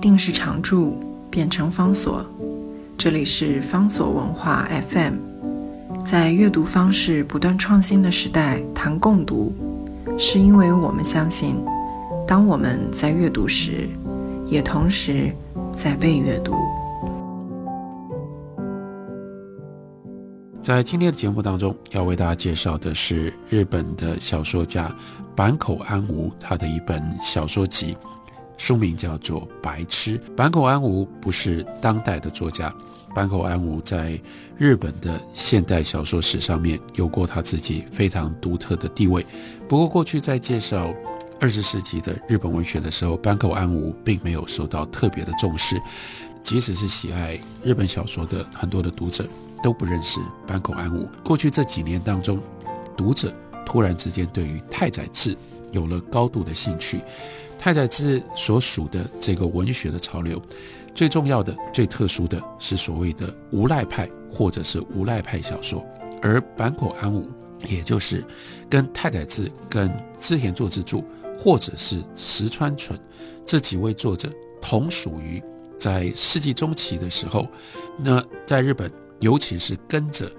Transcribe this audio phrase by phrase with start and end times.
[0.00, 0.98] 定是常驻，
[1.30, 2.24] 变成方所。
[2.96, 5.14] 这里是方所文化 FM。
[6.04, 9.52] 在阅读方式不断创新的时代，谈共读，
[10.18, 11.56] 是因为我们相信，
[12.26, 13.86] 当我们在阅读时，
[14.46, 15.30] 也同时
[15.74, 16.54] 在被阅读。
[20.62, 24.94] 在今天的节目当中，要为大家介绍的是日本的小说家
[25.34, 27.96] 坂口安吾他的一本小说集，
[28.60, 30.18] 书名叫做《白痴》。
[30.36, 32.70] 坂口安吾不是当代的作家，
[33.14, 34.20] 坂口安吾在
[34.58, 39.24] 日本的现代小说史上面有过他自己非常独特的地位。
[39.66, 40.92] 不过，过去在介绍
[41.40, 45.80] 二十世纪的日本文学的时候，坂口安吾并没有受到特别的重视，
[46.42, 49.26] 即使是喜爱日本小说的很多的读者。
[49.62, 51.06] 都不认识坂口安吾。
[51.22, 52.40] 过去这几年当中，
[52.96, 53.30] 读者
[53.66, 55.36] 突然之间对于太宰治
[55.70, 57.02] 有了高度的兴趣。
[57.60, 60.40] 太宰治所属的这个文学的潮流，
[60.94, 65.84] 最重要的、最特殊的是所谓的无赖派，或者是无赖派小说。
[66.22, 67.28] 而坂口安吾，
[67.68, 68.24] 也就是
[68.70, 71.04] 跟太宰治、跟织田作之助，
[71.38, 72.98] 或者是石川纯
[73.44, 74.32] 这几位作者，
[74.62, 75.42] 同属于
[75.76, 77.46] 在世纪中期的时候，
[77.98, 78.90] 那在日本。
[79.20, 80.32] 尤其是跟着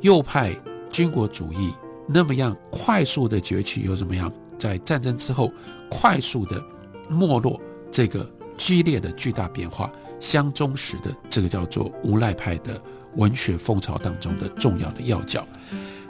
[0.00, 0.54] 右派
[0.92, 1.72] 军国主义
[2.06, 5.52] 那么样快速的崛起，又怎么样在战争之后
[5.90, 6.62] 快速的
[7.08, 12.80] 没落，这个剧烈的巨大变化相忠实的这个叫做无赖派的
[13.16, 15.46] 文学风潮当中的重要的要角。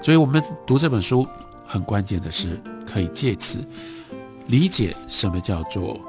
[0.03, 1.27] 所以，我们读这本书
[1.65, 3.59] 很关键的是，可以借此
[4.47, 6.01] 理解什么叫做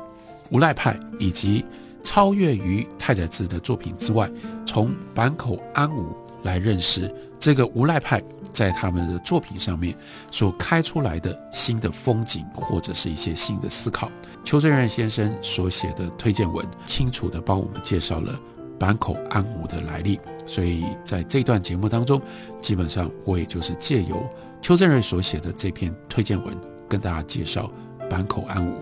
[0.50, 1.64] 无赖派，以及。
[2.02, 4.31] 超越于太宰治的作品之外，
[4.66, 9.95] 从坂口安吾来认识这个无赖派在他们的作品上面
[10.32, 14.12] 所开出来的新的风景，或者是一些新的思考。
[14.44, 18.40] 邱正任先生所写的推荐文，清楚地帮我们介绍了
[18.80, 20.20] 坂口安吾的来历。
[20.46, 22.22] 所以在这段节目当中，
[22.62, 24.28] 基本上我也就是借由
[24.62, 26.53] 邱正任所写的这篇推荐文，
[26.88, 27.72] 跟大家介绍
[28.09, 28.75] 坂口安吾。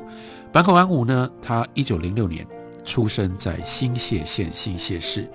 [0.52, 2.46] 坂口安吾呢，他一九零六年。
[2.86, 5.30] 出生在新泻县新泻市，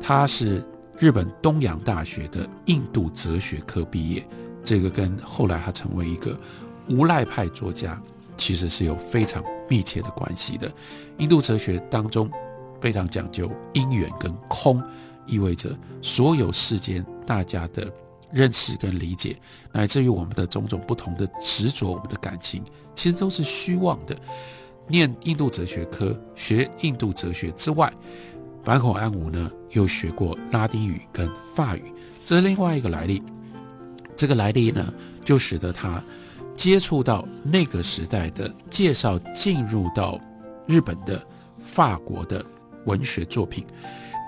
[0.00, 0.60] 他是
[1.00, 4.22] 日本东洋大学的印度哲学科毕业，
[4.62, 6.38] 这个跟后来他成为一个
[6.90, 7.98] 无赖派作家，
[8.36, 10.70] 其实是有非常密切的关系的。
[11.16, 12.30] 印度哲学当中
[12.82, 14.82] 非常讲究因缘跟空，
[15.24, 17.90] 意味着所有世间大家的
[18.30, 19.34] 认识跟理解，
[19.72, 22.62] 乃至于我们的种种不同的执着，我们的感情，
[22.94, 24.14] 其实都是虚妄的。
[24.86, 27.90] 念印度哲学科，学印度哲学之外，
[28.64, 31.92] 坂口安吾呢又学过拉丁语跟法语，
[32.24, 33.22] 这是另外一个来历。
[34.16, 34.92] 这个来历呢，
[35.24, 36.02] 就使得他
[36.54, 40.20] 接触到那个时代的介绍，进入到
[40.66, 41.24] 日本的
[41.64, 42.44] 法国的
[42.84, 43.64] 文学作品。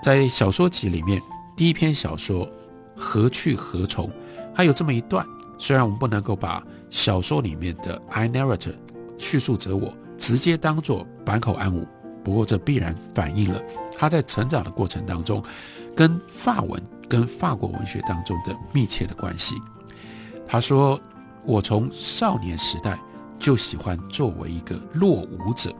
[0.03, 1.21] 在小说集里面，
[1.55, 2.47] 第一篇小说
[2.95, 4.07] 《何去何从》，
[4.53, 5.25] 还有这么一段。
[5.59, 8.75] 虽然我们不能够把小说里面的 I narrator
[9.17, 9.95] 叙述者我。
[10.15, 11.85] 直接当做坂口安吾，
[12.23, 13.61] 不过这必然反映了
[13.97, 15.43] 他在成长的过程当中，
[15.95, 19.55] 跟法文、跟法国文学当中的密切的关系。
[20.47, 20.99] 他说
[21.45, 22.97] ：“我从少年时代
[23.39, 25.73] 就喜欢作为一个落伍者，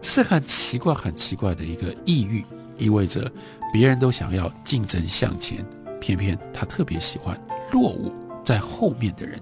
[0.00, 2.44] 这是很奇怪、很奇怪的一个抑郁，
[2.78, 3.30] 意味着
[3.72, 5.64] 别人都想要竞争向前，
[6.00, 7.38] 偏偏他特别喜欢
[7.72, 8.12] 落伍
[8.44, 9.40] 在后面的人，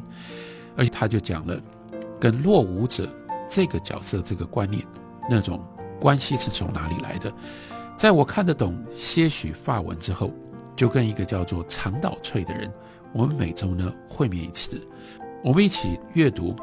[0.77, 1.59] 而且他就讲了
[2.19, 3.09] 跟落伍者。”
[3.47, 4.83] 这个角色，这个观念，
[5.29, 5.63] 那种
[6.01, 7.33] 关系是从哪里来的？
[7.97, 10.31] 在我看得懂些许法文之后，
[10.75, 12.73] 就跟一个叫做长岛翠的人，
[13.13, 14.81] 我们每周呢会面一次，
[15.43, 16.55] 我们一起阅读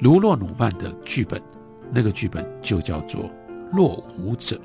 [0.00, 1.42] 卢洛努曼的剧本，
[1.90, 3.24] 那个剧本就叫做
[3.72, 4.56] 《落伍者》。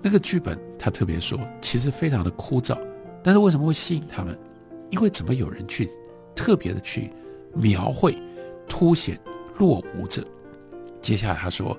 [0.00, 2.78] 那个剧本他特别说，其实非常的枯燥，
[3.22, 4.38] 但是为什么会吸引他们？
[4.90, 5.86] 因为怎么有人去
[6.34, 7.10] 特别的去
[7.54, 8.16] 描绘、
[8.66, 9.20] 凸显
[9.58, 10.24] 落伍者？
[11.02, 11.78] 接下来他说，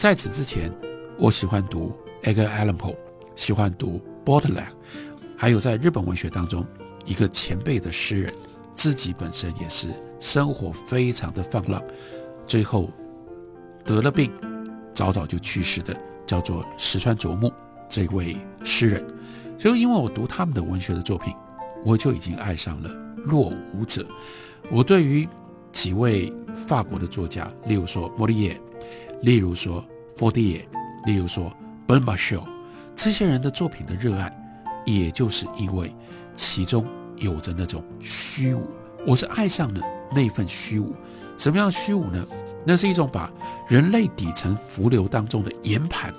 [0.00, 0.72] 在此之前，
[1.18, 1.92] 我喜欢读
[2.22, 2.96] Edgar Allan Poe，
[3.36, 4.64] 喜欢读 Baudelaire，
[5.36, 6.64] 还有在日本文学当中
[7.04, 8.32] 一个前辈的诗人，
[8.72, 9.88] 自己本身也是
[10.18, 11.82] 生活非常的放浪，
[12.46, 12.90] 最后
[13.84, 14.32] 得了病，
[14.94, 15.94] 早早就去世的，
[16.26, 17.52] 叫做石川啄木
[17.86, 19.06] 这位诗人。
[19.58, 21.34] 所以因为我读他们的文学的作品，
[21.84, 24.06] 我就已经爱上了落伍者。
[24.70, 25.28] 我对于
[25.70, 26.32] 几位
[26.66, 28.58] 法国的作家，例如说莫里耶，
[29.22, 29.84] 例如说
[30.16, 30.68] 佛迪耶，
[31.04, 31.52] 例如说
[31.86, 32.42] 本马修，
[32.96, 34.32] 这些人的作品的热爱，
[34.86, 35.94] 也就是因为
[36.34, 36.84] 其中
[37.16, 38.62] 有着那种虚无。
[39.06, 39.80] 我是爱上了
[40.14, 40.94] 那份虚无。
[41.36, 42.26] 什么样的虚无呢？
[42.64, 43.30] 那是一种把
[43.66, 46.12] 人类底层浮流当中的圆盘，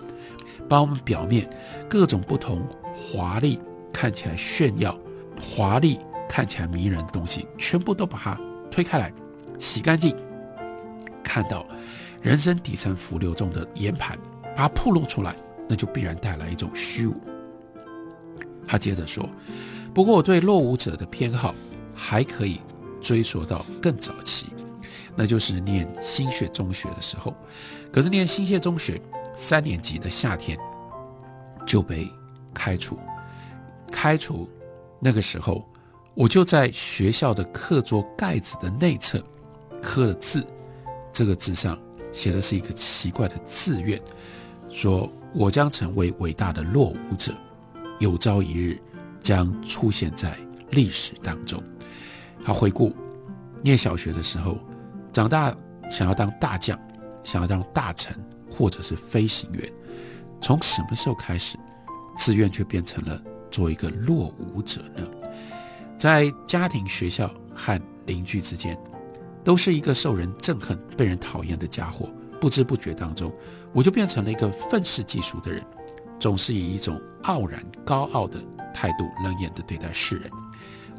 [0.67, 1.47] 把我们表面
[1.87, 3.59] 各种不同华丽、
[3.93, 4.97] 看起来炫耀、
[5.39, 8.39] 华丽看起来迷人的东西，全部都把它
[8.71, 9.13] 推开来，
[9.59, 10.15] 洗干净，
[11.23, 11.63] 看到
[12.21, 14.17] 人生底层浮流中的岩盘，
[14.55, 15.35] 把它暴露出来，
[15.67, 17.15] 那就必然带来一种虚无。
[18.67, 19.27] 他接着说
[19.93, 21.55] ：“不过我对落伍者的偏好
[21.95, 22.61] 还可以
[23.01, 24.47] 追溯到更早期，
[25.15, 27.35] 那就是念新学中学的时候。
[27.91, 29.01] 可是念新学中学
[29.33, 30.57] 三年级的夏天
[31.65, 32.07] 就被
[32.53, 32.97] 开除，
[33.91, 34.47] 开除
[34.99, 35.67] 那个时候，
[36.13, 39.21] 我就在学校的课桌盖子的内侧
[39.81, 40.45] 刻了字，
[41.11, 41.77] 这个字上
[42.11, 44.01] 写的是一个奇怪的自愿，
[44.69, 47.33] 说我将成为伟大的落伍者。”
[47.99, 48.79] 有朝一日
[49.19, 50.35] 将出现在
[50.71, 51.61] 历史当中。
[52.43, 52.91] 他回顾
[53.61, 54.57] 念小学的时候，
[55.13, 55.55] 长大
[55.91, 56.79] 想要当大将，
[57.23, 58.15] 想要当大臣，
[58.49, 59.71] 或者是飞行员。
[60.41, 61.59] 从什么时候开始，
[62.17, 63.21] 志愿却变成了
[63.51, 65.07] 做一个落伍者呢？
[65.95, 68.75] 在家庭、学校和邻居之间，
[69.43, 72.09] 都是一个受人憎恨、被人讨厌的家伙。
[72.39, 73.31] 不知不觉当中，
[73.71, 75.63] 我就变成了一个愤世嫉俗的人。
[76.19, 78.39] 总是以一种傲然高傲的
[78.73, 80.29] 态度冷眼地对待世人，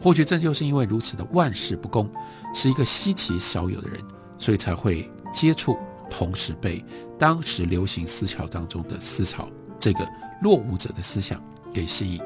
[0.01, 2.11] 或许正就是因为如此的万事不公，
[2.53, 4.01] 是一个稀奇少有的人，
[4.37, 5.79] 所以才会接触，
[6.11, 6.85] 同时被
[7.21, 9.49] 当时流行思潮当中的思潮
[9.79, 10.05] 这个
[10.41, 11.41] 落伍者的思想
[11.73, 12.21] 给吸引。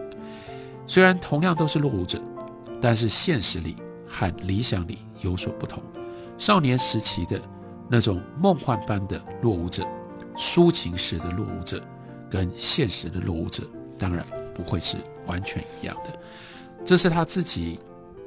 [0.86, 2.18] 虽然同样都是落伍者，
[2.80, 3.76] 但是现实里
[4.06, 5.82] 和理想里有所不同。
[6.38, 7.40] 少年时期的
[7.88, 9.86] 那种梦幻般的落伍者，
[10.36, 11.82] 抒情式的落伍者。
[12.28, 13.62] 跟现实的落伍者
[13.96, 14.96] 当然不会是
[15.26, 16.12] 完全一样的，
[16.84, 17.78] 这是他自己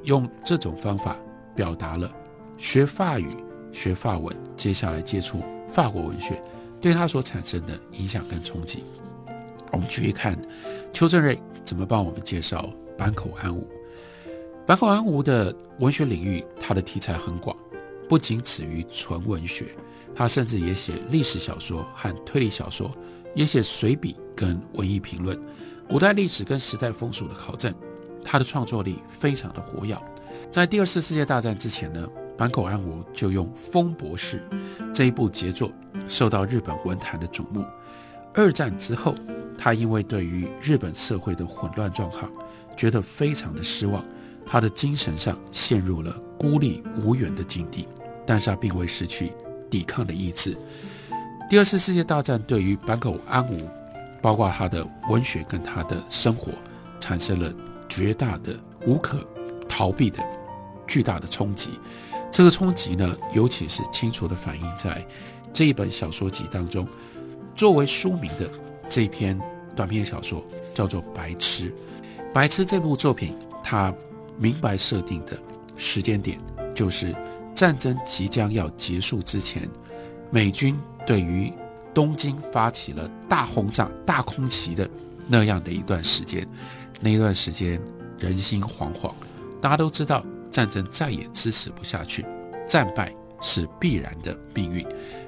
[0.04, 1.18] 用这种方法
[1.54, 2.10] 表达了
[2.56, 3.28] 学法语、
[3.72, 6.42] 学法文，接下来接触法国文学
[6.80, 8.82] 对他所产生的影响跟冲击。
[9.70, 10.34] 我们继续看
[10.94, 13.68] 邱正瑞怎么帮我们介绍坂口安吾。
[14.66, 17.54] 坂口安吾的文学领域，他的题材很广，
[18.10, 19.66] 不仅止于纯文学，
[20.16, 22.90] 他甚至也写历史小说和推理小说。
[23.32, 25.40] 也写随笔跟文艺评论，
[25.88, 27.72] 古代历史跟时代风俗的考证，
[28.24, 29.96] 他的创作力非常的活跃。
[30.50, 34.44] 在第二次世界大战之前呢，坂口安吾就用《风博士》
[34.92, 35.70] 这一部杰作
[36.08, 37.64] 受到日本文坛的瞩目。
[38.34, 39.14] 二战之后，
[39.56, 42.28] 他因为对于日本社会的混乱状况
[42.76, 44.04] 觉得非常的失望，
[44.44, 47.86] 他的精神上陷入了孤立无援的境地，
[48.30, 49.32] 但是他并未失去
[49.68, 50.56] 抵抗的意志。
[51.48, 53.68] 第二次世界大战对于坂口安吾，
[54.22, 56.52] 包括他的文学跟他的生活，
[57.00, 57.52] 产生了
[57.88, 58.56] 绝大的、
[58.86, 59.26] 无可
[59.68, 60.22] 逃避的
[60.86, 61.70] 巨大的冲击。
[62.30, 65.04] 这个冲击呢，尤其是清楚地反映在
[65.52, 66.86] 这一本小说集当中。
[67.56, 68.48] 作为书名的
[68.88, 69.36] 这篇
[69.74, 70.40] 短篇小说
[70.72, 71.64] 叫做《白痴》。
[72.32, 73.92] 《白痴》这部作品，它
[74.38, 75.36] 明白设定的
[75.76, 76.38] 时间点，
[76.72, 77.12] 就是
[77.60, 79.68] 战争即将要结束之前，
[80.30, 80.74] 美军。
[81.06, 81.52] 对于
[81.92, 84.88] 东京发起了大轰炸、大空袭的
[85.26, 86.48] 那样的一段时间，
[87.02, 87.78] 那一段时间
[88.18, 89.12] 人心惶惶，
[89.60, 92.24] 大家都知道战争再也支持不下去，
[92.66, 94.86] 战败是必然的命运。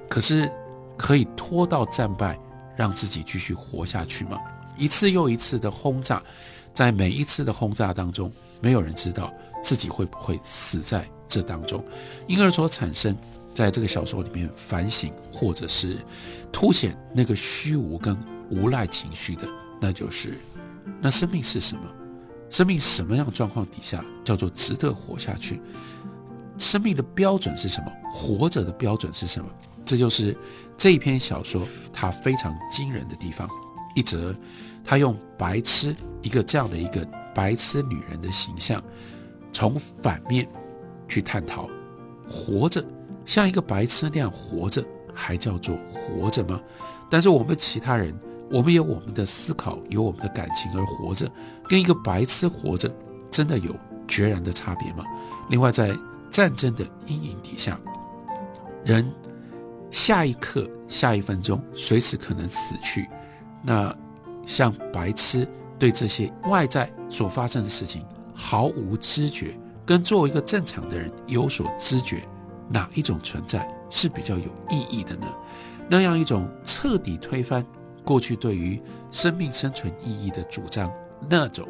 [0.08, 0.50] 可是
[0.96, 2.38] 可以拖到战败，
[2.74, 4.38] 让自己继续活下去吗？
[4.78, 6.22] 一次又一次的轰炸，
[6.72, 9.30] 在每一次的轰炸当中，没有人知道
[9.62, 11.82] 自己会不会死在这当中，
[12.28, 13.16] 因而所产生。
[13.54, 15.98] 在这个小说里面反省，或者是
[16.50, 18.16] 凸显那个虚无跟
[18.48, 19.46] 无赖情绪的，
[19.78, 20.38] 那就是
[21.02, 21.82] 那生命是什么？
[22.48, 25.60] 生命什么样状况底下叫做值得活下去？
[26.56, 27.92] 生命的标准是什么？
[28.10, 29.46] 活着的标准是什么？
[29.84, 30.34] 这就是
[30.78, 33.46] 这一篇小说它非常惊人的地方。
[33.94, 34.34] 一则，
[34.82, 38.82] 他用白痴一个这样的一个白痴女人的形象，
[39.52, 40.48] 从反面
[41.12, 41.68] 去探讨
[42.26, 42.82] 活着。
[43.26, 44.82] 像一个白痴那样活着，
[45.14, 46.60] 还叫做活着吗？
[47.10, 48.18] 但是我们其他人，
[48.50, 51.30] 我们有我们的思考，有我们的感情而活着，
[51.68, 52.90] 跟一个白痴活着，
[53.30, 53.76] 真的有
[54.08, 55.04] 决然的差别吗？
[55.50, 55.94] 另外，在
[56.30, 57.78] 战争的阴影底下，
[58.84, 59.08] 人
[59.90, 63.06] 下一刻、下一分钟随时可能死去。
[63.62, 63.94] 那
[64.44, 65.46] 像白痴
[65.78, 68.04] 对这些外在所发生的事情
[68.34, 72.22] 毫无知觉，跟作为一个正常的人有所知觉。
[72.68, 75.26] 哪一种存在是比较有意义的呢？
[75.90, 77.62] 那样一种彻底推翻
[78.02, 80.90] 过去对于生命生存意义的主张，
[81.28, 81.68] 那种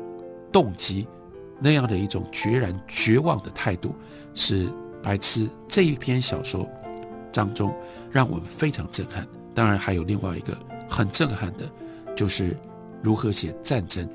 [0.52, 1.08] 动机，
[1.58, 3.96] 那样的一种决然绝望的态度，
[4.32, 4.68] 是
[5.02, 6.68] 白痴这一篇小说
[7.32, 7.74] 当中
[8.12, 9.26] 让我们非常震撼。
[9.54, 10.56] 当然，还有另外一个
[10.88, 11.68] 很震撼的，
[12.14, 12.56] 就是
[13.02, 14.08] 如何写战争。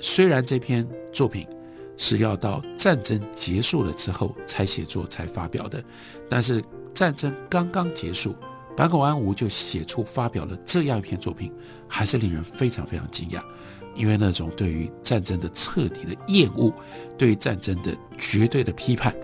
[0.00, 1.46] 虽然这篇作品
[1.96, 5.82] 是要到战争结束了之后才写作才发表的，
[6.28, 8.34] 但是战争刚刚结束，
[8.76, 11.52] 坂口安吾就写出发表了这样一篇作品，
[11.88, 13.40] 还是令人非常非常惊讶。
[13.94, 16.72] 因为那种对于战争的彻底的厌恶，
[17.16, 19.14] 对于战争的绝对的批判，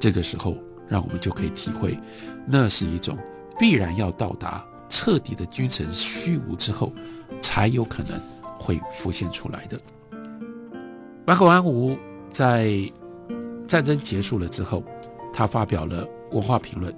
[0.00, 0.56] 这个时候
[0.88, 1.98] 让我们就可以体会，
[2.46, 3.18] 那是一种
[3.58, 6.90] 必然要到达彻底的君臣虚无之后，
[7.42, 8.18] 才有可能
[8.58, 9.78] 会浮现出来的。
[11.26, 11.98] 坂口安吾
[12.30, 12.70] 在
[13.66, 14.84] 战争结束了之后，
[15.32, 16.96] 他发表了文化评论，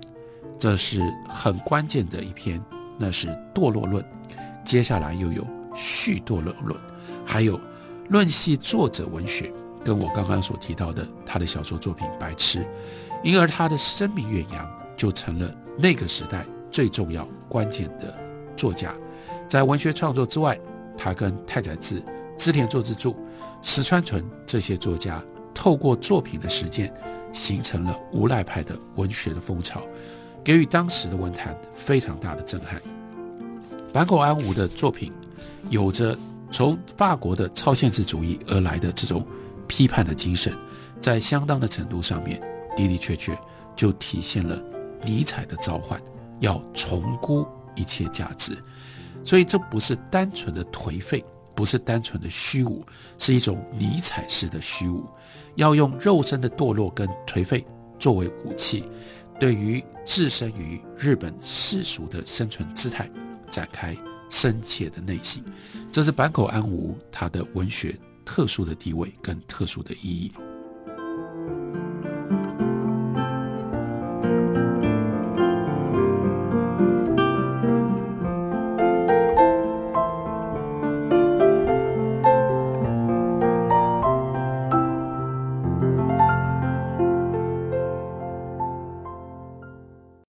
[0.58, 2.62] 这是很关键的一篇，
[2.98, 4.04] 那是堕落论。
[4.66, 5.42] 接下来又有
[5.74, 6.78] 续堕落论。
[7.24, 7.58] 还有，
[8.10, 9.50] 论系作者文学，
[9.82, 12.58] 跟我刚刚所提到的他的小说作品《白痴》，
[13.24, 18.14] 因而他的声名远扬，就成了那个时代最重要关键的
[18.54, 18.92] 作家。
[19.48, 20.60] 在文学创作之外，
[20.98, 22.02] 他跟太宰治、
[22.38, 23.14] 织田作之助、
[23.60, 26.90] 石川纯这些作家，透过作品的实践，
[27.32, 29.82] 形成了无赖派的文学的风潮，
[30.42, 32.80] 给予当时的文坛非常大的震撼。
[33.92, 35.12] 坂口安吾的作品
[35.68, 36.16] 有着。
[36.50, 39.22] 从法国的超现实主义而来的这种
[39.66, 40.50] 批判的精神，
[40.98, 42.40] 在相当的程度上面
[42.74, 43.38] 的的确确
[43.76, 44.58] 就体现了
[45.04, 46.00] 尼采的召唤，
[46.40, 48.56] 要重估一切价值。
[49.22, 51.22] 所以这不是单纯的颓废，
[51.58, 52.86] 不是单纯的虚无，
[53.18, 55.04] 是一种尼采式的虚无，
[55.56, 57.66] 要用肉身的堕落跟颓废
[57.98, 58.84] 作为武器，
[59.40, 63.10] 对于置身于日本世俗的生存姿态
[63.50, 63.96] 展开。
[64.30, 65.42] 深切的内心，
[65.90, 70.30] 这是坂口安吾他的文学特殊的地位跟特殊的意义。